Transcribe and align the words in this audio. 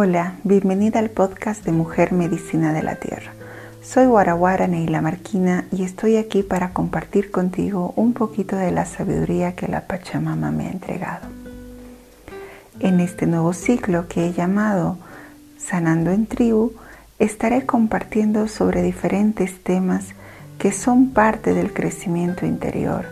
Hola, 0.00 0.34
bienvenida 0.44 1.00
al 1.00 1.10
podcast 1.10 1.64
de 1.64 1.72
Mujer 1.72 2.12
Medicina 2.12 2.72
de 2.72 2.84
la 2.84 2.94
Tierra. 2.94 3.32
Soy 3.82 4.06
Guaraguara 4.06 4.68
Neila 4.68 5.02
Marquina 5.02 5.64
y 5.72 5.82
estoy 5.82 6.18
aquí 6.18 6.44
para 6.44 6.72
compartir 6.72 7.32
contigo 7.32 7.94
un 7.96 8.12
poquito 8.12 8.54
de 8.54 8.70
la 8.70 8.86
sabiduría 8.86 9.56
que 9.56 9.66
la 9.66 9.88
Pachamama 9.88 10.52
me 10.52 10.68
ha 10.68 10.70
entregado. 10.70 11.26
En 12.78 13.00
este 13.00 13.26
nuevo 13.26 13.52
ciclo 13.52 14.06
que 14.06 14.26
he 14.26 14.32
llamado 14.32 14.98
Sanando 15.58 16.12
en 16.12 16.26
Tribu, 16.26 16.74
estaré 17.18 17.66
compartiendo 17.66 18.46
sobre 18.46 18.82
diferentes 18.82 19.64
temas 19.64 20.14
que 20.60 20.70
son 20.70 21.10
parte 21.10 21.54
del 21.54 21.72
crecimiento 21.72 22.46
interior, 22.46 23.04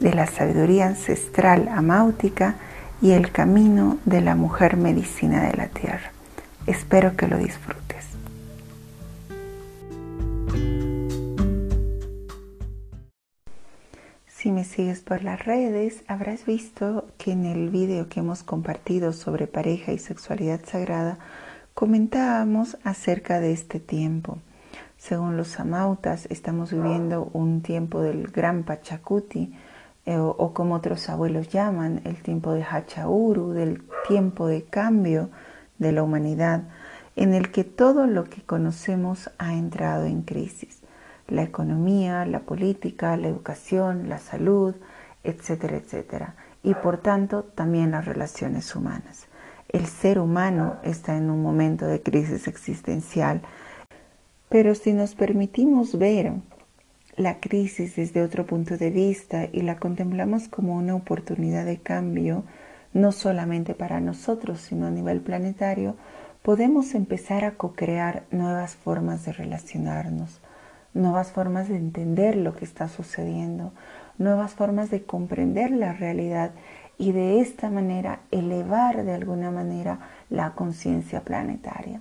de 0.00 0.14
la 0.14 0.26
sabiduría 0.26 0.86
ancestral 0.86 1.68
amáutica 1.68 2.54
y 3.00 3.12
el 3.12 3.30
camino 3.30 3.98
de 4.04 4.20
la 4.20 4.34
mujer 4.34 4.76
medicina 4.76 5.44
de 5.44 5.56
la 5.56 5.68
tierra. 5.68 6.12
Espero 6.66 7.16
que 7.16 7.28
lo 7.28 7.38
disfrutes. 7.38 7.86
Si 14.26 14.52
me 14.52 14.64
sigues 14.64 15.00
por 15.00 15.24
las 15.24 15.44
redes, 15.44 16.04
habrás 16.06 16.46
visto 16.46 17.08
que 17.18 17.32
en 17.32 17.46
el 17.46 17.68
video 17.68 18.08
que 18.08 18.20
hemos 18.20 18.42
compartido 18.42 19.12
sobre 19.12 19.46
pareja 19.46 19.92
y 19.92 19.98
sexualidad 19.98 20.60
sagrada, 20.64 21.18
comentábamos 21.74 22.78
acerca 22.84 23.40
de 23.40 23.52
este 23.52 23.80
tiempo. 23.80 24.38
Según 24.98 25.36
los 25.36 25.58
amautas, 25.58 26.26
estamos 26.30 26.72
viviendo 26.72 27.28
un 27.32 27.60
tiempo 27.60 28.00
del 28.00 28.28
gran 28.28 28.62
Pachacuti, 28.62 29.52
eh, 30.06 30.18
o, 30.18 30.54
como 30.54 30.76
otros 30.76 31.08
abuelos 31.08 31.48
llaman, 31.48 32.00
el 32.04 32.22
tiempo 32.22 32.52
de 32.52 32.62
Hachauru, 32.62 33.50
del 33.50 33.82
tiempo 34.06 34.46
de 34.46 34.62
cambio 34.62 35.30
de 35.78 35.90
la 35.90 36.04
humanidad, 36.04 36.62
en 37.16 37.34
el 37.34 37.50
que 37.50 37.64
todo 37.64 38.06
lo 38.06 38.24
que 38.24 38.42
conocemos 38.42 39.30
ha 39.38 39.54
entrado 39.54 40.04
en 40.04 40.22
crisis. 40.22 40.82
La 41.26 41.42
economía, 41.42 42.24
la 42.24 42.40
política, 42.40 43.16
la 43.16 43.26
educación, 43.26 44.08
la 44.08 44.18
salud, 44.18 44.76
etcétera, 45.24 45.76
etcétera. 45.76 46.36
Y 46.62 46.74
por 46.74 46.98
tanto 46.98 47.42
también 47.42 47.90
las 47.90 48.04
relaciones 48.04 48.76
humanas. 48.76 49.26
El 49.68 49.86
ser 49.86 50.20
humano 50.20 50.76
está 50.84 51.16
en 51.16 51.30
un 51.30 51.42
momento 51.42 51.84
de 51.84 52.00
crisis 52.00 52.46
existencial, 52.46 53.42
pero 54.48 54.76
si 54.76 54.92
nos 54.92 55.16
permitimos 55.16 55.98
ver 55.98 56.32
la 57.16 57.40
crisis 57.40 57.96
desde 57.96 58.22
otro 58.22 58.46
punto 58.46 58.76
de 58.76 58.90
vista 58.90 59.48
y 59.50 59.62
la 59.62 59.76
contemplamos 59.76 60.48
como 60.48 60.76
una 60.76 60.94
oportunidad 60.94 61.64
de 61.64 61.78
cambio, 61.78 62.44
no 62.92 63.12
solamente 63.12 63.74
para 63.74 64.00
nosotros, 64.00 64.60
sino 64.60 64.86
a 64.86 64.90
nivel 64.90 65.20
planetario, 65.20 65.96
podemos 66.42 66.94
empezar 66.94 67.44
a 67.44 67.52
co-crear 67.56 68.24
nuevas 68.30 68.76
formas 68.76 69.24
de 69.24 69.32
relacionarnos, 69.32 70.40
nuevas 70.94 71.32
formas 71.32 71.68
de 71.68 71.76
entender 71.76 72.36
lo 72.36 72.54
que 72.54 72.64
está 72.64 72.88
sucediendo, 72.88 73.72
nuevas 74.18 74.54
formas 74.54 74.90
de 74.90 75.02
comprender 75.02 75.70
la 75.70 75.92
realidad 75.92 76.52
y 76.98 77.12
de 77.12 77.40
esta 77.40 77.70
manera 77.70 78.20
elevar 78.30 79.04
de 79.04 79.12
alguna 79.12 79.50
manera 79.50 79.98
la 80.30 80.54
conciencia 80.54 81.22
planetaria. 81.22 82.00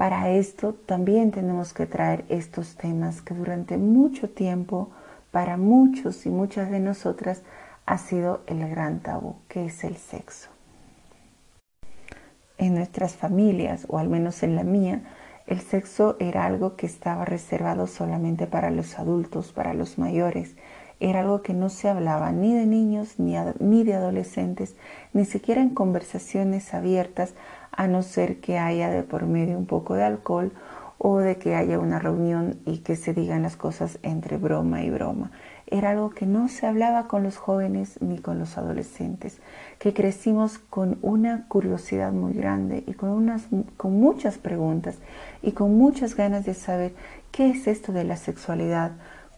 Para 0.00 0.30
esto 0.30 0.72
también 0.72 1.30
tenemos 1.30 1.74
que 1.74 1.84
traer 1.84 2.24
estos 2.30 2.74
temas 2.76 3.20
que 3.20 3.34
durante 3.34 3.76
mucho 3.76 4.30
tiempo 4.30 4.88
para 5.30 5.58
muchos 5.58 6.24
y 6.24 6.30
muchas 6.30 6.70
de 6.70 6.80
nosotras 6.80 7.42
ha 7.84 7.98
sido 7.98 8.40
el 8.46 8.66
gran 8.66 9.00
tabú, 9.00 9.36
que 9.46 9.66
es 9.66 9.84
el 9.84 9.98
sexo. 9.98 10.48
En 12.56 12.76
nuestras 12.76 13.14
familias, 13.14 13.84
o 13.90 13.98
al 13.98 14.08
menos 14.08 14.42
en 14.42 14.56
la 14.56 14.64
mía, 14.64 15.02
el 15.46 15.60
sexo 15.60 16.16
era 16.18 16.46
algo 16.46 16.76
que 16.76 16.86
estaba 16.86 17.26
reservado 17.26 17.86
solamente 17.86 18.46
para 18.46 18.70
los 18.70 18.98
adultos, 18.98 19.52
para 19.52 19.74
los 19.74 19.98
mayores. 19.98 20.56
Era 21.00 21.20
algo 21.20 21.42
que 21.42 21.54
no 21.54 21.70
se 21.70 21.88
hablaba 21.88 22.30
ni 22.30 22.54
de 22.54 22.66
niños 22.66 23.18
ni, 23.18 23.34
ni 23.58 23.84
de 23.84 23.94
adolescentes, 23.94 24.76
ni 25.12 25.24
siquiera 25.24 25.62
en 25.62 25.70
conversaciones 25.70 26.74
abiertas 26.74 27.34
a 27.72 27.88
no 27.88 28.02
ser 28.02 28.40
que 28.40 28.58
haya 28.58 28.90
de 28.90 29.02
por 29.02 29.26
medio 29.26 29.56
un 29.58 29.66
poco 29.66 29.94
de 29.94 30.04
alcohol 30.04 30.52
o 31.02 31.18
de 31.18 31.38
que 31.38 31.54
haya 31.54 31.78
una 31.78 31.98
reunión 31.98 32.60
y 32.66 32.78
que 32.78 32.94
se 32.94 33.14
digan 33.14 33.42
las 33.42 33.56
cosas 33.56 33.98
entre 34.02 34.36
broma 34.36 34.82
y 34.82 34.90
broma. 34.90 35.30
Era 35.66 35.90
algo 35.90 36.10
que 36.10 36.26
no 36.26 36.48
se 36.48 36.66
hablaba 36.66 37.08
con 37.08 37.22
los 37.22 37.38
jóvenes 37.38 37.96
ni 38.02 38.18
con 38.18 38.38
los 38.38 38.58
adolescentes, 38.58 39.38
que 39.78 39.94
crecimos 39.94 40.58
con 40.58 40.98
una 41.00 41.46
curiosidad 41.48 42.12
muy 42.12 42.34
grande 42.34 42.84
y 42.86 42.92
con, 42.92 43.08
unas, 43.08 43.46
con 43.78 43.98
muchas 43.98 44.36
preguntas 44.36 44.98
y 45.42 45.52
con 45.52 45.78
muchas 45.78 46.16
ganas 46.16 46.44
de 46.44 46.52
saber 46.52 46.92
qué 47.30 47.48
es 47.48 47.66
esto 47.66 47.92
de 47.92 48.04
la 48.04 48.16
sexualidad, 48.16 48.92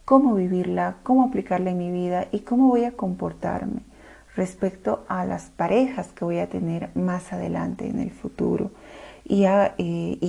cómo 0.05 0.35
vivirla, 0.35 0.97
cómo 1.03 1.23
aplicarla 1.23 1.71
en 1.71 1.77
mi 1.77 1.91
vida 1.91 2.27
y 2.31 2.39
cómo 2.39 2.67
voy 2.67 2.85
a 2.85 2.91
comportarme 2.91 3.81
respecto 4.35 5.05
a 5.07 5.25
las 5.25 5.45
parejas 5.45 6.07
que 6.07 6.25
voy 6.25 6.39
a 6.39 6.49
tener 6.49 6.89
más 6.95 7.33
adelante 7.33 7.87
en 7.87 7.99
el 7.99 8.11
futuro. 8.11 8.71
Y, 9.25 9.45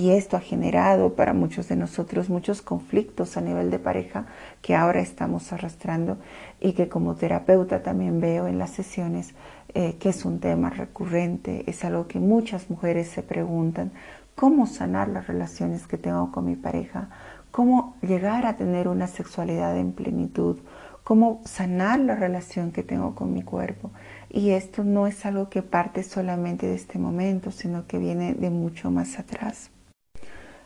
esto 0.09 0.37
ha 0.37 0.39
generado 0.39 1.15
para 1.15 1.33
muchos 1.33 1.67
de 1.67 1.75
nosotros 1.75 2.29
muchos 2.29 2.61
conflictos 2.61 3.35
a 3.35 3.41
nivel 3.41 3.69
de 3.69 3.79
pareja 3.79 4.25
que 4.61 4.73
ahora 4.73 5.01
estamos 5.01 5.51
arrastrando 5.51 6.17
y 6.61 6.71
que 6.71 6.87
como 6.87 7.15
terapeuta 7.15 7.83
también 7.83 8.21
veo 8.21 8.47
en 8.47 8.57
las 8.57 8.69
sesiones 8.69 9.33
eh, 9.73 9.97
que 9.99 10.09
es 10.09 10.23
un 10.23 10.39
tema 10.39 10.69
recurrente, 10.69 11.65
es 11.67 11.83
algo 11.83 12.07
que 12.07 12.19
muchas 12.19 12.69
mujeres 12.69 13.09
se 13.09 13.21
preguntan, 13.21 13.91
cómo 14.35 14.65
sanar 14.67 15.09
las 15.09 15.27
relaciones 15.27 15.87
que 15.87 15.97
tengo 15.97 16.31
con 16.31 16.45
mi 16.45 16.55
pareja, 16.55 17.09
cómo 17.55 17.95
llegar 18.01 18.45
a 18.45 18.57
tener 18.57 18.89
una 18.89 19.07
sexualidad 19.07 19.77
en 19.77 19.93
plenitud, 19.93 20.57
cómo 21.05 21.39
sanar 21.45 22.01
la 22.01 22.13
relación 22.13 22.73
que 22.73 22.83
tengo 22.83 23.15
con 23.15 23.31
mi 23.33 23.43
cuerpo. 23.43 23.91
Y 24.29 24.49
esto 24.49 24.83
no 24.83 25.07
es 25.07 25.25
algo 25.25 25.49
que 25.49 25.61
parte 25.61 26.03
solamente 26.03 26.67
de 26.67 26.75
este 26.75 26.99
momento, 26.99 27.51
sino 27.51 27.87
que 27.87 27.97
viene 27.97 28.33
de 28.33 28.49
mucho 28.49 28.91
más 28.91 29.19
atrás. 29.19 29.69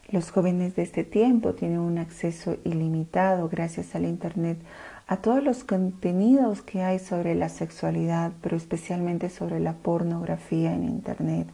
Los 0.09 0.31
jóvenes 0.31 0.75
de 0.75 0.81
este 0.81 1.03
tiempo 1.03 1.53
tienen 1.53 1.77
un 1.77 1.99
acceso 1.99 2.57
ilimitado 2.63 3.49
gracias 3.49 3.93
al 3.93 4.05
Internet 4.05 4.57
a 5.05 5.17
todos 5.17 5.43
los 5.43 5.63
contenidos 5.63 6.63
que 6.63 6.81
hay 6.81 6.97
sobre 6.97 7.35
la 7.35 7.49
sexualidad, 7.49 8.31
pero 8.41 8.57
especialmente 8.57 9.29
sobre 9.29 9.59
la 9.59 9.73
pornografía 9.73 10.73
en 10.73 10.85
Internet. 10.85 11.49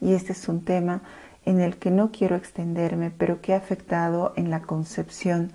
Y 0.00 0.14
este 0.14 0.32
es 0.32 0.48
un 0.48 0.64
tema 0.64 1.02
en 1.44 1.60
el 1.60 1.76
que 1.76 1.90
no 1.90 2.10
quiero 2.10 2.36
extenderme, 2.36 3.10
pero 3.10 3.40
que 3.40 3.54
ha 3.54 3.56
afectado 3.56 4.32
en 4.36 4.50
la 4.50 4.62
concepción 4.62 5.52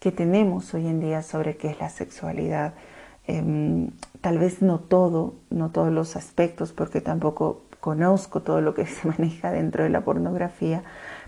que 0.00 0.12
tenemos 0.12 0.72
hoy 0.74 0.86
en 0.86 1.00
día 1.00 1.22
sobre 1.22 1.56
qué 1.56 1.70
es 1.70 1.78
la 1.78 1.90
sexualidad. 1.90 2.74
Em, 3.26 3.90
tal 4.20 4.38
vez 4.38 4.62
no 4.62 4.78
todo, 4.78 5.34
no 5.50 5.70
todos 5.70 5.92
los 5.92 6.16
aspectos, 6.16 6.72
porque 6.72 7.00
tampoco 7.00 7.62
conozco 7.80 8.42
todo 8.42 8.60
lo 8.60 8.74
que 8.74 8.86
se 8.86 9.06
maneja 9.16 9.50
dentro 9.50 9.84
de 9.84 9.90
la 9.90 10.02
pornografía, 10.02 10.82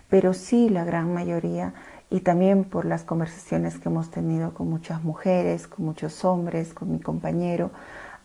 pero 0.09 0.33
sí 0.33 0.69
la 0.69 0.85
gran 0.85 1.13
mayoría 1.13 1.73
y 2.09 2.21
también 2.21 2.63
por 2.63 2.85
las 2.85 3.03
conversaciones 3.03 3.77
que 3.77 3.89
hemos 3.89 4.09
tenido 4.09 4.53
con 4.53 4.69
muchas 4.69 5.03
mujeres, 5.03 5.67
con 5.67 5.85
muchos 5.85 6.25
hombres, 6.25 6.73
con 6.73 6.91
mi 6.91 6.99
compañero, 6.99 7.71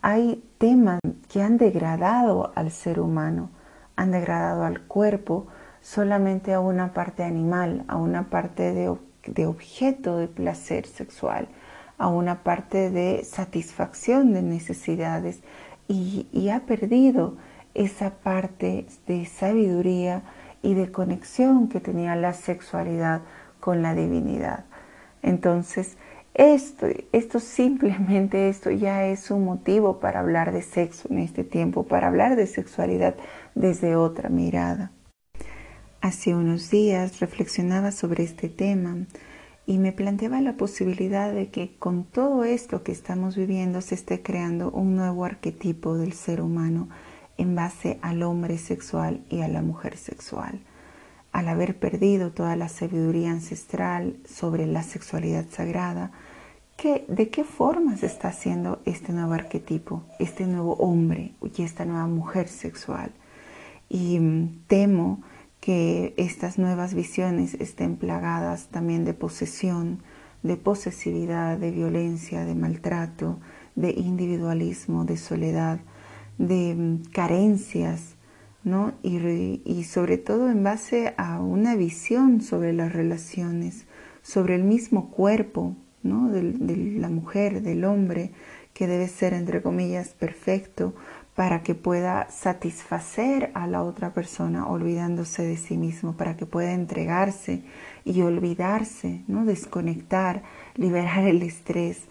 hay 0.00 0.42
temas 0.58 1.00
que 1.28 1.42
han 1.42 1.58
degradado 1.58 2.52
al 2.54 2.70
ser 2.70 3.00
humano, 3.00 3.50
han 3.96 4.10
degradado 4.10 4.64
al 4.64 4.82
cuerpo 4.82 5.46
solamente 5.80 6.52
a 6.52 6.60
una 6.60 6.92
parte 6.92 7.24
animal, 7.24 7.84
a 7.88 7.96
una 7.96 8.30
parte 8.30 8.72
de 8.72 8.96
de 9.26 9.46
objeto 9.46 10.18
de 10.18 10.28
placer 10.28 10.86
sexual 10.86 11.48
a 11.96 12.08
una 12.08 12.42
parte 12.42 12.90
de 12.90 13.24
satisfacción 13.24 14.32
de 14.32 14.42
necesidades 14.42 15.40
y, 15.86 16.48
ha 16.48 16.60
perdido 16.60 17.36
esa 17.74 18.10
parte 18.10 18.86
de 19.06 19.26
sabiduría 19.26 20.22
y 20.62 20.74
de 20.74 20.90
conexión 20.90 21.68
que 21.68 21.80
tenía 21.80 22.16
la 22.16 22.32
sexualidad 22.32 23.22
con 23.60 23.82
la 23.82 23.94
divinidad. 23.94 24.64
Entonces, 25.22 25.96
esto, 26.34 26.88
esto 27.12 27.38
simplemente, 27.38 28.48
esto 28.48 28.70
ya 28.70 29.06
es 29.06 29.30
un 29.30 29.44
motivo 29.44 30.00
para 30.00 30.20
hablar 30.20 30.52
de 30.52 30.62
sexo 30.62 31.08
en 31.10 31.20
este 31.20 31.44
tiempo, 31.44 31.84
para 31.84 32.08
hablar 32.08 32.36
de 32.36 32.46
sexualidad 32.46 33.14
desde 33.54 33.96
otra 33.96 34.28
mirada. 34.28 34.90
Hace 36.00 36.34
unos 36.34 36.70
días 36.70 37.20
reflexionaba 37.20 37.92
sobre 37.92 38.24
este 38.24 38.48
tema 38.48 39.06
y 39.64 39.78
me 39.78 39.92
planteaba 39.92 40.40
la 40.40 40.54
posibilidad 40.54 41.32
de 41.32 41.50
que 41.50 41.76
con 41.78 42.04
todo 42.04 42.44
esto 42.44 42.82
que 42.82 42.92
estamos 42.92 43.36
viviendo 43.36 43.80
se 43.80 43.94
esté 43.94 44.20
creando 44.20 44.70
un 44.70 44.96
nuevo 44.96 45.24
arquetipo 45.24 45.96
del 45.96 46.12
ser 46.12 46.42
humano 46.42 46.88
en 47.38 47.54
base 47.54 47.98
al 48.02 48.22
hombre 48.22 48.58
sexual 48.58 49.24
y 49.30 49.40
a 49.40 49.48
la 49.48 49.62
mujer 49.62 49.96
sexual. 49.96 50.60
Al 51.34 51.48
haber 51.48 51.76
perdido 51.76 52.30
toda 52.30 52.54
la 52.54 52.68
sabiduría 52.68 53.32
ancestral 53.32 54.16
sobre 54.24 54.68
la 54.68 54.84
sexualidad 54.84 55.46
sagrada, 55.50 56.12
¿de 57.08 57.28
qué 57.28 57.42
forma 57.42 57.96
se 57.96 58.06
está 58.06 58.28
haciendo 58.28 58.80
este 58.84 59.12
nuevo 59.12 59.32
arquetipo, 59.32 60.04
este 60.20 60.46
nuevo 60.46 60.74
hombre 60.74 61.32
y 61.42 61.62
esta 61.62 61.84
nueva 61.86 62.06
mujer 62.06 62.46
sexual? 62.46 63.10
Y 63.88 64.20
mm, 64.20 64.60
temo 64.68 65.22
que 65.60 66.14
estas 66.18 66.56
nuevas 66.56 66.94
visiones 66.94 67.54
estén 67.54 67.96
plagadas 67.96 68.68
también 68.68 69.04
de 69.04 69.12
posesión, 69.12 70.04
de 70.44 70.56
posesividad, 70.56 71.58
de 71.58 71.72
violencia, 71.72 72.44
de 72.44 72.54
maltrato, 72.54 73.40
de 73.74 73.90
individualismo, 73.90 75.04
de 75.04 75.16
soledad, 75.16 75.80
de 76.38 76.76
mm, 76.76 77.10
carencias, 77.10 78.13
¿no? 78.64 78.94
Y, 79.02 79.84
sobre 79.84 80.18
todo 80.18 80.50
en 80.50 80.64
base 80.64 81.14
a 81.18 81.40
una 81.40 81.76
visión 81.76 82.40
sobre 82.40 82.72
las 82.72 82.92
relaciones, 82.92 83.84
sobre 84.22 84.56
el 84.56 84.64
mismo 84.64 85.10
cuerpo, 85.10 85.76
¿no? 86.02 86.30
de 86.30 86.76
la 86.98 87.08
mujer, 87.08 87.62
del 87.62 87.84
hombre, 87.84 88.32
que 88.72 88.86
debe 88.86 89.06
ser, 89.06 89.34
entre 89.34 89.62
comillas, 89.62 90.08
perfecto, 90.08 90.94
para 91.34 91.62
que 91.62 91.74
pueda 91.74 92.28
satisfacer 92.30 93.50
a 93.54 93.66
la 93.66 93.82
otra 93.82 94.12
persona 94.12 94.66
olvidándose 94.68 95.42
de 95.42 95.56
sí 95.56 95.76
mismo, 95.76 96.16
para 96.16 96.36
que 96.36 96.46
pueda 96.46 96.72
entregarse 96.72 97.62
y 98.04 98.22
olvidarse, 98.22 99.22
¿no? 99.26 99.44
desconectar, 99.44 100.42
liberar 100.74 101.24
el 101.24 101.42
estrés. 101.42 102.02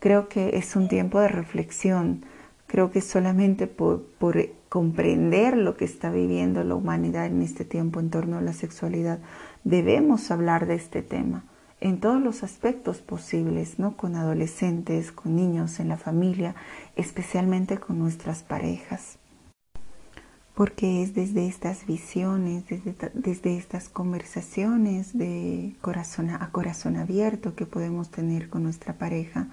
Creo 0.00 0.28
que 0.28 0.56
es 0.56 0.74
un 0.74 0.88
tiempo 0.88 1.20
de 1.20 1.28
reflexión. 1.28 2.24
Creo 2.66 2.90
que 2.90 3.02
solamente 3.02 3.66
por 3.66 4.02
comprender 4.72 5.58
lo 5.58 5.76
que 5.76 5.84
está 5.84 6.10
viviendo 6.10 6.64
la 6.64 6.74
humanidad 6.74 7.26
en 7.26 7.42
este 7.42 7.66
tiempo 7.66 8.00
en 8.00 8.08
torno 8.08 8.38
a 8.38 8.40
la 8.40 8.54
sexualidad, 8.54 9.18
debemos 9.64 10.30
hablar 10.30 10.64
de 10.66 10.76
este 10.76 11.02
tema 11.02 11.44
en 11.82 12.00
todos 12.00 12.22
los 12.22 12.42
aspectos 12.42 13.02
posibles, 13.02 13.78
¿no? 13.78 13.98
Con 13.98 14.16
adolescentes, 14.16 15.12
con 15.12 15.36
niños, 15.36 15.78
en 15.78 15.88
la 15.88 15.98
familia, 15.98 16.54
especialmente 16.96 17.76
con 17.76 17.98
nuestras 17.98 18.44
parejas. 18.44 19.18
Porque 20.54 21.02
es 21.02 21.12
desde 21.12 21.46
estas 21.46 21.84
visiones, 21.84 22.66
desde, 22.66 22.94
desde 23.12 23.58
estas 23.58 23.90
conversaciones 23.90 25.18
de 25.18 25.76
corazón 25.82 26.30
a 26.30 26.48
corazón 26.50 26.96
abierto 26.96 27.54
que 27.54 27.66
podemos 27.66 28.10
tener 28.10 28.48
con 28.48 28.62
nuestra 28.62 28.94
pareja, 28.94 29.48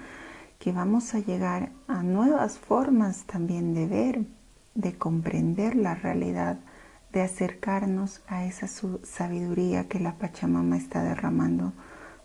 que 0.59 0.71
vamos 0.71 1.13
a 1.13 1.19
llegar 1.19 1.73
a 1.89 2.03
nuevas 2.03 2.57
formas 2.57 3.25
también 3.25 3.73
de 3.73 3.85
ver, 3.85 4.38
de 4.79 4.97
comprender 4.97 5.75
la 5.75 5.93
realidad, 5.93 6.59
de 7.11 7.21
acercarnos 7.21 8.21
a 8.27 8.45
esa 8.45 8.67
sabiduría 9.03 9.87
que 9.87 9.99
la 9.99 10.15
Pachamama 10.17 10.77
está 10.77 11.03
derramando 11.03 11.73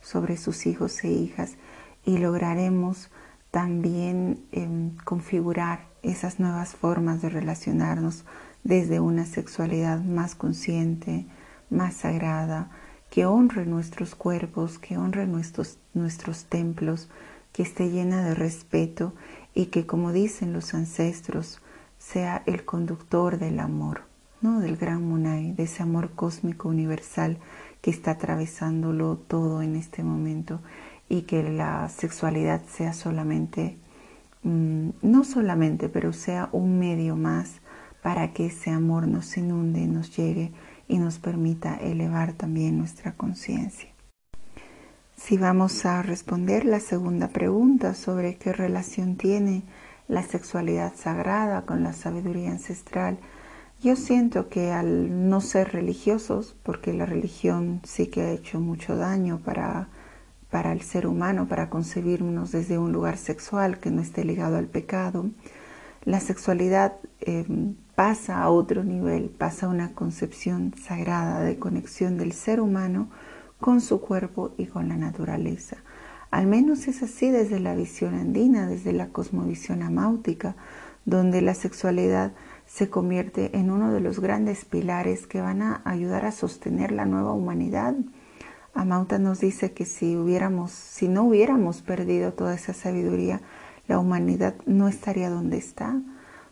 sobre 0.01 0.37
sus 0.37 0.67
hijos 0.67 1.03
e 1.05 1.09
hijas 1.09 1.57
y 2.05 2.19
lograremos 2.19 3.11
también 3.51 4.45
em, 4.53 4.97
configurar 5.05 5.87
esas 6.03 6.39
nuevas 6.39 6.75
formas 6.75 7.23
de 7.23 7.31
relacionarnos 7.31 8.25
desde 8.63 9.01
una 9.01 9.27
sexualidad 9.27 10.01
más 10.01 10.35
consciente, 10.35 11.27
más 11.71 11.95
sagrada, 11.95 12.71
que 13.11 13.27
honre 13.27 13.67
nuestros 13.67 14.15
cuerpos, 14.15 14.79
que 14.79 14.99
honre 14.99 15.27
nuestros, 15.27 15.79
nuestros 15.93 16.45
templos, 16.45 17.09
que 17.53 17.63
esté 17.63 17.91
llena 17.91 18.25
de 18.25 18.35
respeto 18.35 19.13
y 19.55 19.67
que, 19.67 19.87
como 19.87 20.13
dicen 20.13 20.53
los 20.53 20.75
ancestros, 20.75 21.61
sea 22.05 22.43
el 22.47 22.65
conductor 22.65 23.39
del 23.39 23.59
amor, 23.61 24.03
¿no? 24.41 24.61
del 24.61 24.77
gran 24.77 25.03
Munay, 25.03 25.53
de 25.53 25.65
ese 25.65 25.83
amor 25.83 26.11
cósmico 26.11 26.69
universal 26.69 27.39
que 27.81 27.91
está 27.91 28.13
atravesándolo 28.13 29.17
todo 29.17 29.63
en 29.63 29.75
este 29.75 30.05
momento 30.05 30.61
y 31.09 31.23
que 31.23 31.43
la 31.43 31.89
sexualidad 31.89 32.63
sea 32.69 32.93
solamente, 32.93 33.79
mm, 34.43 34.91
no 35.03 35.25
solamente, 35.25 35.89
pero 35.89 36.13
sea 36.13 36.51
un 36.53 36.79
medio 36.79 37.17
más 37.17 37.61
para 38.03 38.33
que 38.33 38.47
ese 38.47 38.71
amor 38.71 39.09
nos 39.09 39.37
inunde, 39.39 39.87
nos 39.87 40.15
llegue 40.15 40.53
y 40.89 40.99
nos 40.99 41.19
permita 41.19 41.77
elevar 41.77 42.35
también 42.35 42.77
nuestra 42.79 43.13
conciencia. 43.13 43.89
Si 45.17 45.39
vamos 45.39 45.87
a 45.87 46.03
responder 46.03 46.67
la 46.67 46.81
segunda 46.81 47.29
pregunta 47.29 47.95
sobre 47.95 48.37
qué 48.37 48.53
relación 48.53 49.17
tiene 49.17 49.63
la 50.09 50.23
sexualidad 50.23 50.95
sagrada 50.95 51.63
con 51.63 51.83
la 51.83 51.93
sabiduría 51.93 52.51
ancestral, 52.51 53.19
yo 53.83 53.97
siento 53.97 54.49
que 54.49 54.73
al 54.73 55.29
no 55.29 55.41
ser 55.41 55.73
religiosos, 55.73 56.57
porque 56.63 56.93
la 56.93 57.07
religión 57.07 57.81
sí 57.85 58.07
que 58.07 58.23
ha 58.23 58.31
hecho 58.31 58.61
mucho 58.61 58.97
daño 58.97 59.41
para, 59.45 59.89
para 60.51 60.73
el 60.73 60.83
ser 60.83 61.07
humano, 61.07 61.49
para 61.49 61.69
concebirnos 61.69 62.53
desde 62.53 62.79
un 62.79 62.93
lugar 62.93 63.19
sexual 63.19 63.79
que 63.79 63.91
no 63.91 64.01
esté 64.01 64.25
ligado 64.25 64.57
al 64.57 64.67
pecado, 64.67 65.27
la 66.05 66.21
sexualidad 66.21 66.95
em, 67.21 67.75
pasa 67.95 68.43
a 68.43 68.51
otro 68.51 68.85
nivel, 68.85 69.31
pasa 69.31 69.67
a 69.67 69.71
una 69.71 69.93
concepción 69.93 70.75
sagrada 70.83 71.41
de 71.41 71.59
conexión 71.59 72.19
del 72.19 72.33
ser 72.33 72.61
humano 72.61 73.09
con 73.61 73.81
su 73.81 74.01
cuerpo 74.01 74.53
y 74.59 74.67
con 74.67 74.89
la 74.89 74.97
naturaleza. 74.97 75.79
Al 76.35 76.49
menos 76.49 76.89
es 76.89 77.01
así 77.05 77.31
desde 77.31 77.61
la 77.61 77.77
visión 77.77 78.17
andina, 78.17 78.67
desde 78.67 78.93
la 78.93 79.11
cosmovisión 79.11 79.85
amáutica, 79.85 80.57
donde 81.05 81.41
la 81.43 81.55
sexualidad 81.55 82.33
se 82.67 82.91
convierte 82.91 83.57
en 83.57 83.71
uno 83.71 83.93
de 83.93 84.01
los 84.01 84.19
grandes 84.19 84.65
pilares 84.65 85.29
que 85.29 85.41
van 85.41 85.63
a 85.63 85.81
ayudar 85.85 86.25
a 86.25 86.33
sostener 86.33 86.91
la 86.91 87.05
nueva 87.05 87.33
humanidad. 87.33 87.95
Amauta 88.75 89.21
nos 89.21 89.39
dice 89.39 89.75
que 89.75 89.85
si 89.85 90.17
hubiéramos, 90.17 90.73
si 90.73 91.07
no 91.07 91.23
hubiéramos 91.23 91.83
perdido 91.83 92.33
toda 92.33 92.57
esa 92.57 92.75
sabiduría, 92.75 93.41
la 93.87 94.01
humanidad 94.01 94.57
no 94.67 94.89
estaría 94.89 95.31
donde 95.31 95.59
está, 95.59 96.03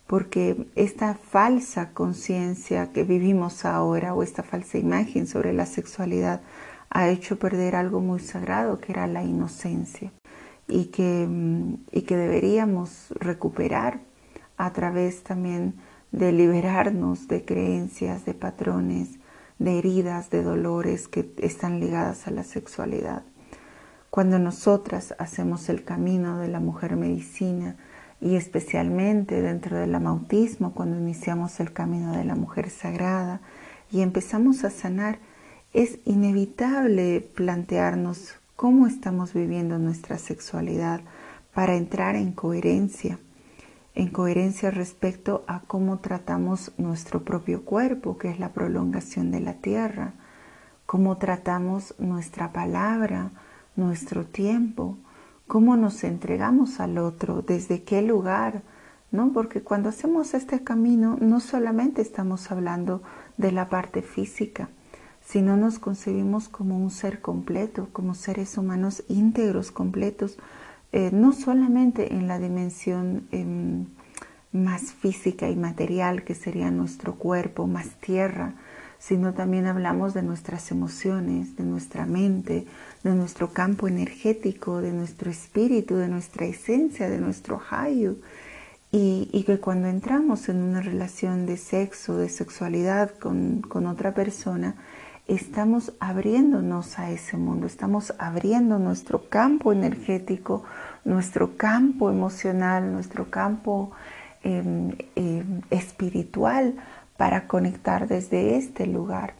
porque 0.06 0.68
esta 0.76 1.14
falsa 1.14 1.90
conciencia 1.90 2.92
que 2.92 3.02
vivimos 3.02 3.64
ahora 3.64 4.14
o 4.14 4.22
esta 4.22 4.44
falsa 4.44 4.78
imagen 4.78 5.26
sobre 5.26 5.52
la 5.52 5.66
sexualidad 5.66 6.40
ha 6.92 7.08
hecho 7.08 7.38
perder 7.38 7.74
algo 7.74 8.00
muy 8.00 8.20
sagrado 8.20 8.78
que 8.78 8.92
era 8.92 9.06
la 9.06 9.24
inocencia 9.24 10.12
y 10.68 10.86
que, 10.86 11.26
y 11.90 12.02
que 12.02 12.16
deberíamos 12.16 13.12
recuperar 13.18 14.00
a 14.56 14.72
través 14.72 15.22
también 15.22 15.74
de 16.12 16.32
liberarnos 16.32 17.28
de 17.28 17.44
creencias, 17.44 18.26
de 18.26 18.34
patrones, 18.34 19.18
de 19.58 19.78
heridas, 19.78 20.28
de 20.28 20.42
dolores 20.42 21.08
que 21.08 21.32
están 21.38 21.80
ligadas 21.80 22.26
a 22.26 22.30
la 22.30 22.44
sexualidad. 22.44 23.22
Cuando 24.10 24.38
nosotras 24.38 25.14
hacemos 25.18 25.70
el 25.70 25.84
camino 25.84 26.38
de 26.38 26.48
la 26.48 26.60
mujer 26.60 26.96
medicina 26.96 27.76
y 28.20 28.36
especialmente 28.36 29.40
dentro 29.40 29.78
del 29.78 29.94
amautismo, 29.94 30.74
cuando 30.74 30.98
iniciamos 30.98 31.58
el 31.60 31.72
camino 31.72 32.12
de 32.12 32.24
la 32.24 32.34
mujer 32.34 32.68
sagrada 32.68 33.40
y 33.90 34.02
empezamos 34.02 34.64
a 34.64 34.70
sanar, 34.70 35.18
es 35.72 35.98
inevitable 36.04 37.20
plantearnos 37.34 38.34
cómo 38.56 38.86
estamos 38.86 39.32
viviendo 39.32 39.78
nuestra 39.78 40.18
sexualidad 40.18 41.00
para 41.54 41.76
entrar 41.76 42.16
en 42.16 42.32
coherencia 42.32 43.18
en 43.94 44.08
coherencia 44.08 44.70
respecto 44.70 45.44
a 45.46 45.60
cómo 45.60 45.98
tratamos 45.98 46.72
nuestro 46.78 47.24
propio 47.24 47.64
cuerpo, 47.64 48.16
que 48.16 48.30
es 48.30 48.38
la 48.38 48.52
prolongación 48.52 49.30
de 49.30 49.40
la 49.40 49.54
tierra, 49.54 50.14
cómo 50.86 51.18
tratamos 51.18 51.94
nuestra 51.98 52.52
palabra, 52.52 53.30
nuestro 53.76 54.24
tiempo, 54.24 54.96
cómo 55.46 55.76
nos 55.76 56.04
entregamos 56.04 56.80
al 56.80 56.98
otro, 56.98 57.42
desde 57.42 57.82
qué 57.82 58.00
lugar, 58.00 58.62
¿no? 59.10 59.32
Porque 59.32 59.62
cuando 59.62 59.90
hacemos 59.90 60.32
este 60.32 60.64
camino 60.64 61.18
no 61.20 61.40
solamente 61.40 62.00
estamos 62.00 62.50
hablando 62.50 63.02
de 63.36 63.52
la 63.52 63.68
parte 63.68 64.00
física, 64.00 64.70
sino 65.24 65.56
nos 65.56 65.78
concebimos 65.78 66.48
como 66.48 66.78
un 66.78 66.90
ser 66.90 67.20
completo, 67.20 67.88
como 67.92 68.14
seres 68.14 68.58
humanos 68.58 69.04
íntegros, 69.08 69.70
completos, 69.70 70.36
eh, 70.92 71.10
no 71.12 71.32
solamente 71.32 72.14
en 72.14 72.28
la 72.28 72.38
dimensión 72.38 73.26
em, 73.30 73.86
más 74.52 74.92
física 74.92 75.48
y 75.48 75.56
material 75.56 76.24
que 76.24 76.34
sería 76.34 76.70
nuestro 76.70 77.14
cuerpo, 77.14 77.66
más 77.66 77.88
tierra, 78.00 78.54
sino 78.98 79.32
también 79.32 79.66
hablamos 79.66 80.14
de 80.14 80.22
nuestras 80.22 80.70
emociones, 80.70 81.56
de 81.56 81.64
nuestra 81.64 82.06
mente, 82.06 82.66
de 83.02 83.14
nuestro 83.14 83.52
campo 83.52 83.88
energético, 83.88 84.80
de 84.80 84.92
nuestro 84.92 85.30
espíritu, 85.30 85.96
de 85.96 86.08
nuestra 86.08 86.46
esencia, 86.46 87.08
de 87.08 87.18
nuestro 87.18 87.60
hayu. 87.70 88.18
Y, 88.92 89.42
que 89.46 89.58
cuando 89.58 89.88
entramos 89.88 90.50
en 90.50 90.58
una 90.58 90.82
relación 90.82 91.46
de 91.46 91.56
sexo, 91.56 92.18
de 92.18 92.28
sexualidad 92.28 93.10
con, 93.18 93.62
con 93.62 93.86
otra 93.86 94.14
persona, 94.14 94.76
estamos 95.34 95.92
abriéndonos 95.98 96.98
a 96.98 97.10
ese 97.10 97.36
mundo, 97.36 97.66
estamos 97.66 98.12
abriendo 98.18 98.78
nuestro 98.78 99.28
campo 99.28 99.72
energético, 99.72 100.64
nuestro 101.04 101.56
campo 101.56 102.10
emocional, 102.10 102.92
nuestro 102.92 103.30
campo 103.30 103.92
em, 104.42 104.92
em, 105.16 105.62
espiritual 105.70 106.74
para 107.16 107.46
conectar 107.46 108.08
desde 108.08 108.56
este 108.56 108.86
lugar. 108.86 109.34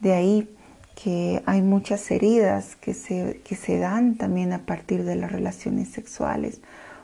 De 0.00 0.14
ahí 0.14 0.48
que 0.94 1.42
hay 1.46 1.62
muchas 1.62 2.10
heridas 2.10 2.76
que 2.76 2.94
se, 2.94 3.40
que 3.44 3.54
se 3.54 3.78
dan 3.78 4.16
también 4.16 4.52
a 4.52 4.60
partir 4.60 5.04
de 5.04 5.16
las 5.16 5.30
relaciones 5.30 5.88
sexuales, 5.90 6.60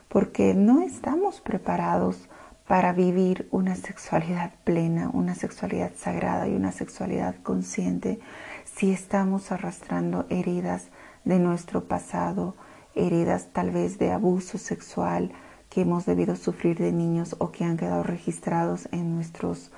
porque 0.09 0.53
no 0.53 0.81
estamos 0.81 1.41
preparados 1.41 2.27
para 2.67 2.93
vivir 2.93 3.47
una 3.51 3.75
sexualidad 3.75 4.53
plena, 4.63 5.09
una 5.13 5.35
sexualidad 5.35 5.91
sagrada 5.95 6.47
y 6.47 6.55
una 6.55 6.71
sexualidad 6.71 7.35
consciente 7.43 8.19
si 8.65 8.91
estamos 8.91 9.51
arrastrando 9.51 10.25
heridas 10.29 10.87
de 11.23 11.39
nuestro 11.39 11.85
pasado, 11.85 12.55
heridas 12.95 13.49
tal 13.53 13.71
vez 13.71 13.99
de 13.99 14.11
abuso 14.11 14.57
sexual 14.57 15.31
que 15.69 15.81
hemos 15.81 16.05
debido 16.05 16.35
sufrir 16.35 16.77
de 16.77 16.91
niños 16.91 17.35
o 17.39 17.51
que 17.51 17.65
han 17.65 17.77
quedado 17.77 18.03
registrados 18.03 18.87
en 18.91 19.15
nuestros 19.15 19.71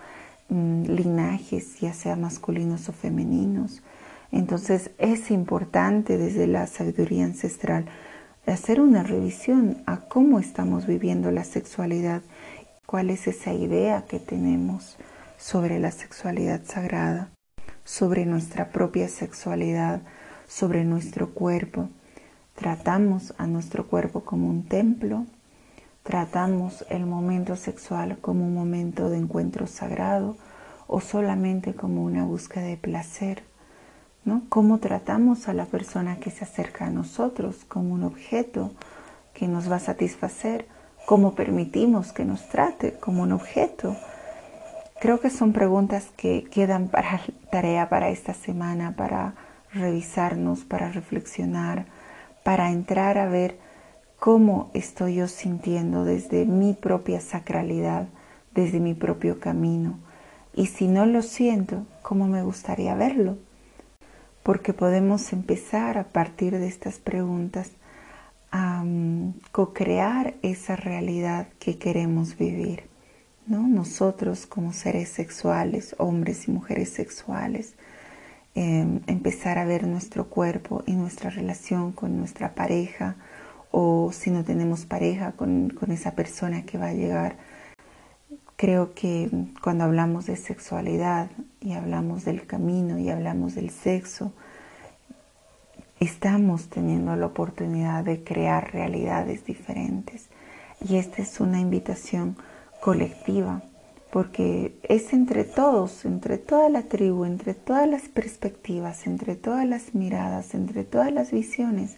mm, 0.50 0.84
linajes, 0.84 1.80
ya 1.80 1.94
sean 1.94 2.22
masculinos 2.22 2.88
o 2.88 2.94
femeninos. 2.94 3.84
Entonces 4.32 4.92
es 4.98 5.32
importante 5.32 6.18
desde 6.18 6.48
la 6.48 6.68
sabiduría 6.68 7.26
ancestral 7.26 7.86
hacer 8.46 8.80
una 8.80 9.04
revisión 9.04 9.84
a 9.86 10.02
cómo 10.02 10.40
estamos 10.40 10.88
viviendo 10.88 11.32
la 11.32 11.44
sexualidad 11.44 12.22
cuál 12.88 13.10
es 13.10 13.28
esa 13.28 13.54
idea 13.54 14.06
que 14.08 14.18
tenemos 14.18 14.96
sobre 15.38 15.78
la 15.78 15.92
sexualidad 15.92 16.62
sagrada, 16.64 17.30
sobre 17.84 18.26
nuestra 18.26 18.70
propia 18.70 19.10
sexualidad, 19.10 20.00
sobre 20.48 20.86
nuestro 20.86 21.32
cuerpo. 21.34 21.90
Tratamos 22.56 23.34
a 23.38 23.46
nuestro 23.46 23.88
cuerpo 23.88 24.22
como 24.22 24.48
un 24.50 24.64
templo, 24.64 25.26
tratamos 26.04 26.86
el 26.90 27.06
momento 27.06 27.58
sexual 27.58 28.20
como 28.22 28.46
un 28.46 28.54
momento 28.54 29.10
de 29.10 29.18
encuentro 29.18 29.68
sagrado 29.68 30.38
o 30.88 31.02
solamente 31.02 31.76
como 31.76 32.06
una 32.06 32.24
búsqueda 32.24 32.64
de 32.64 32.78
placer. 32.78 33.44
¿no? 34.24 34.44
¿Cómo 34.48 34.80
tratamos 34.80 35.50
a 35.50 35.54
la 35.54 35.66
persona 35.66 36.22
que 36.22 36.32
se 36.32 36.46
acerca 36.46 36.86
a 36.86 36.90
nosotros 36.90 37.66
como 37.68 37.94
un 37.94 38.06
objeto 38.06 38.72
que 39.34 39.50
nos 39.50 39.70
va 39.70 39.76
a 39.76 39.80
satisfacer? 39.80 40.77
Cómo 41.08 41.36
permitimos 41.36 42.12
que 42.12 42.26
nos 42.26 42.50
trate 42.50 42.96
como 43.00 43.24
un 43.24 43.32
objeto. 43.32 43.96
Creo 45.00 45.22
que 45.22 45.30
son 45.30 45.54
preguntas 45.54 46.10
que 46.18 46.44
quedan 46.52 46.90
para 46.90 47.22
tarea 47.50 47.88
para 47.88 48.10
esta 48.10 48.34
semana, 48.34 48.94
para 48.98 49.34
revisarnos, 49.72 50.66
para 50.66 50.92
reflexionar, 50.92 51.86
para 52.44 52.72
entrar 52.72 53.18
a 53.20 53.30
ver 53.30 53.58
cómo 54.20 54.70
estoy 54.74 55.16
yo 55.16 55.30
sintiendo 55.30 56.04
desde 56.04 56.44
mi 56.44 56.74
propia 56.74 57.22
sacralidad, 57.22 58.10
desde 58.54 58.82
mi 58.82 58.94
propio 58.94 59.40
camino. 59.40 60.00
Y 60.54 60.66
si 60.66 60.90
no 60.90 61.06
lo 61.06 61.22
siento, 61.22 61.86
¿cómo 62.02 62.28
me 62.28 62.44
gustaría 62.44 62.96
verlo? 62.96 63.38
Porque 64.44 64.74
podemos 64.74 65.32
empezar 65.32 65.98
a 65.98 66.04
partir 66.04 66.60
de 66.60 66.68
estas 66.68 67.00
preguntas 67.00 67.72
a 68.52 68.84
co-crear 69.52 70.36
esa 70.42 70.76
realidad 70.76 71.48
que 71.60 71.78
queremos 71.78 72.38
vivir. 72.38 72.84
¿no? 73.48 73.68
Nosotros 73.68 74.46
como 74.46 74.74
seres 74.74 75.10
sexuales, 75.10 75.96
hombres 75.98 76.48
y 76.48 76.52
mujeres 76.52 76.90
sexuales, 76.90 77.76
em, 78.56 79.02
empezar 79.08 79.58
a 79.58 79.66
ver 79.66 79.88
nuestro 79.88 80.30
cuerpo 80.30 80.84
y 80.86 80.94
nuestra 80.94 81.30
relación 81.30 81.92
con 81.92 82.18
nuestra 82.18 82.56
pareja 82.56 83.16
o 83.72 84.12
si 84.12 84.32
no 84.32 84.44
tenemos 84.44 84.86
pareja 84.86 85.34
con, 85.34 85.70
con 85.70 85.92
esa 85.92 86.12
persona 86.12 86.64
que 86.64 86.78
va 86.78 86.88
a 86.88 86.94
llegar. 86.94 87.38
Creo 88.56 88.94
que 88.96 89.30
cuando 89.62 89.84
hablamos 89.84 90.26
de 90.26 90.36
sexualidad 90.36 91.30
y 91.62 91.74
hablamos 91.74 92.26
del 92.26 92.48
camino 92.48 92.98
y 92.98 93.10
hablamos 93.10 93.56
del 93.56 93.70
sexo, 93.70 94.34
estamos 96.00 96.70
teniendo 96.70 97.16
la 97.16 97.26
oportunidad 97.26 98.04
de 98.04 98.24
crear 98.24 98.72
realidades 98.72 99.46
diferentes. 99.46 100.30
Y 100.88 100.98
esta 100.98 101.22
es 101.22 101.40
una 101.40 101.60
invitación 101.60 102.38
colectiva, 102.82 103.64
porque 104.12 104.78
es 104.84 105.12
entre 105.14 105.44
todos, 105.44 106.06
entre 106.06 106.38
toda 106.38 106.70
la 106.70 106.84
tribu, 106.84 107.26
entre 107.26 107.54
todas 107.54 107.88
las 107.88 108.04
perspectivas, 108.10 109.08
entre 109.08 109.36
todas 109.36 109.66
las 109.66 109.96
miradas, 109.96 110.54
entre 110.54 110.84
todas 110.84 111.12
las 111.12 111.32
visiones, 111.32 111.98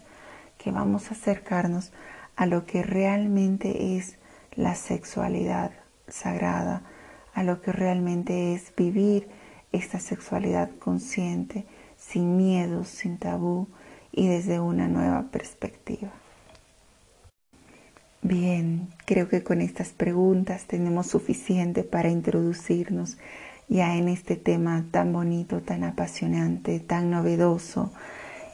que 0.57 0.71
vamos 0.71 1.09
a 1.09 1.13
acercarnos 1.13 1.91
a 2.35 2.45
lo 2.45 2.65
que 2.65 2.83
realmente 2.83 3.97
es 3.97 4.17
la 4.55 4.75
sexualidad 4.75 5.71
sagrada, 6.07 6.83
a 7.33 7.43
lo 7.43 7.61
que 7.61 7.71
realmente 7.71 8.53
es 8.53 8.73
vivir 8.75 9.27
esta 9.71 9.99
sexualidad 9.99 10.69
consciente, 10.79 11.65
sin 11.97 12.37
miedos, 12.37 12.87
sin 12.87 13.17
tabú, 13.17 13.67
y 14.11 14.27
desde 14.27 14.59
una 14.59 14.87
nueva 14.87 15.25
perspectiva. 15.31 16.11
Bien, 18.21 18.89
creo 19.05 19.29
que 19.29 19.43
con 19.43 19.61
estas 19.61 19.89
preguntas 19.89 20.65
tenemos 20.65 21.07
suficiente 21.07 21.83
para 21.83 22.09
introducirnos 22.09 23.17
ya 23.69 23.95
en 23.95 24.09
este 24.09 24.35
tema 24.35 24.85
tan 24.91 25.13
bonito, 25.13 25.61
tan 25.61 25.83
apasionante, 25.83 26.79
tan 26.79 27.11
novedoso 27.11 27.93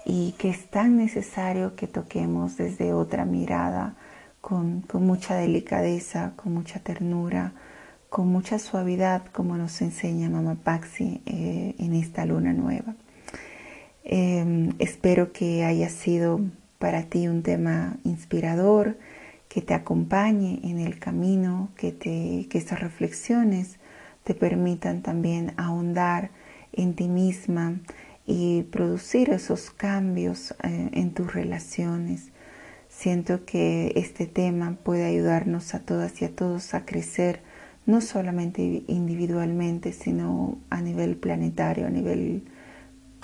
y 0.06 0.34
que 0.38 0.50
es 0.50 0.70
tan 0.70 0.98
necesario 0.98 1.76
que 1.76 1.88
toquemos 1.88 2.58
desde 2.58 2.94
otra 2.94 3.26
mirada, 3.26 3.96
con, 4.40 4.86
mucha 4.94 5.36
delicadeza, 5.36 6.34
con 6.36 6.54
mucha 6.54 6.80
ternura, 6.80 7.54
con 8.12 8.28
mucha 8.28 8.60
suavidad, 8.60 9.26
como 9.32 9.58
nos 9.58 9.82
enseña 9.82 10.30
Mama 10.30 10.56
Paxi 10.64 11.24
eh, 11.26 11.74
en 11.80 11.94
esta 11.96 12.26
luna 12.26 12.54
nueva. 12.54 12.94
Em, 14.06 14.70
espero 14.78 15.34
que 15.34 15.66
haya 15.66 15.90
sido 15.90 16.40
para 16.78 17.04
ti 17.04 17.28
un 17.28 17.42
tema 17.42 17.98
inspirador, 18.04 18.98
que 19.50 19.62
te 19.62 19.74
acompañe 19.74 20.60
en 20.64 20.80
el 20.80 21.00
camino, 21.00 21.70
que, 21.76 21.92
te, 21.92 22.46
que 22.50 22.58
estas 22.58 22.82
reflexiones 22.82 23.78
te 24.24 24.36
permitan 24.36 25.02
también 25.02 25.54
ahondar 25.58 26.30
en 26.72 26.94
ti 26.94 27.08
misma 27.08 27.80
y 28.28 28.64
producir 28.64 29.32
esos 29.32 29.72
cambios 29.72 30.54
eh, 30.64 30.90
en 30.94 31.12
tus 31.12 31.34
relaciones. 31.34 32.32
Siento 32.90 33.44
que 33.46 33.92
este 33.96 34.28
tema 34.28 34.78
puede 34.84 35.06
ayudarnos 35.06 35.74
a 35.74 35.80
todas 35.80 36.22
y 36.22 36.26
a 36.26 36.36
todos 36.36 36.76
a 36.76 36.86
crecer, 36.86 37.42
no 37.88 38.02
solamente 38.02 38.84
individualmente, 38.88 39.94
sino 39.94 40.60
a 40.70 40.82
nivel 40.82 41.16
planetario, 41.16 41.88
a 41.88 41.90
nivel 41.90 42.44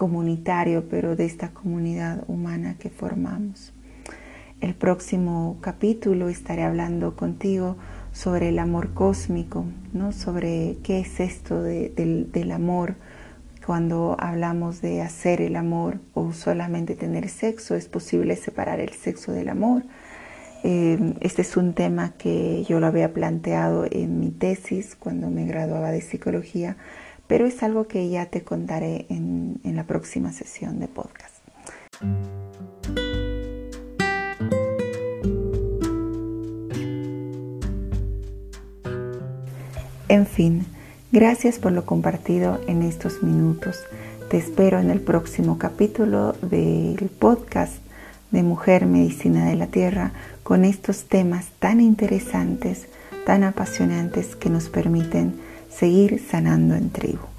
comunitario, 0.02 0.90
pero 0.90 1.16
de 1.16 1.26
esta 1.26 1.50
comunidad 1.50 2.24
humana 2.28 2.76
que 2.80 2.90
formamos. 2.90 3.72
El 4.60 4.74
próximo 4.74 5.60
capítulo 5.62 6.28
estaré 6.28 6.64
hablando 6.64 7.16
contigo 7.16 7.78
sobre 8.12 8.50
el 8.50 8.58
amor 8.58 8.96
cósmico, 8.96 9.64
¿no? 9.94 10.12
sobre 10.12 10.78
qué 10.82 11.02
es 11.02 11.20
esto 11.20 11.62
del, 11.62 12.52
amor 12.52 12.96
cuando 13.64 14.16
hablamos 14.18 14.82
de 14.82 15.04
hacer 15.04 15.40
el 15.40 15.56
amor 15.56 16.00
o 16.16 16.34
solamente 16.34 16.96
tener 16.96 17.30
sexo, 17.30 17.76
es 17.76 17.88
posible 17.88 18.36
separar 18.38 18.80
el 18.80 18.94
sexo 18.94 19.34
del 19.34 19.50
amor. 19.50 19.84
Eh, 20.64 21.14
este 21.22 21.44
es 21.44 21.58
un 21.58 21.74
tema 21.74 22.14
que 22.18 22.64
yo 22.64 22.80
lo 22.80 22.88
había 22.88 23.14
planteado 23.14 23.86
en 23.92 24.20
mi 24.20 24.32
tesis 24.32 24.96
cuando 24.96 25.30
me 25.30 25.46
graduaba 25.46 25.92
de 25.92 26.02
psicología 26.02 26.76
pero 27.32 27.46
es 27.46 27.64
algo 27.64 27.88
que 27.88 28.10
ya 28.10 28.26
te 28.26 28.44
contaré 28.44 29.06
en, 29.08 29.62
la 29.64 29.86
próxima 29.86 30.34
sesión 30.34 30.82
de 30.82 30.90
podcast. 30.90 31.34
En 40.10 40.26
fin, 40.26 40.66
gracias 41.14 41.58
por 41.58 41.72
lo 41.72 41.86
compartido 41.86 42.60
en 42.68 42.82
estos 42.82 43.24
minutos. 43.24 43.80
Te 44.30 44.36
espero 44.36 44.82
en 44.82 44.90
el 44.90 45.00
próximo 45.00 45.58
capítulo 45.58 46.34
del 46.42 47.10
podcast 47.18 47.76
de 48.32 48.44
Mujer 48.44 48.86
Medicina 48.86 49.46
de 49.46 49.56
la 49.56 49.68
Tierra 49.68 50.12
con 50.44 50.66
estos 50.66 51.06
temas 51.06 51.46
tan 51.60 51.80
interesantes, 51.80 52.88
tan 53.26 53.46
apasionantes 53.46 54.36
que 54.36 54.50
nos 54.50 54.68
permiten 54.68 55.50
seguir 55.72 56.20
sanando 56.20 56.76
en 56.76 56.90
tribu. 56.90 57.31